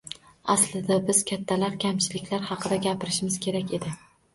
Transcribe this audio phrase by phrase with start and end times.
[0.53, 3.99] –Aslida biz kattalar kamchiliklar haqida gapirishimiz kerak edi.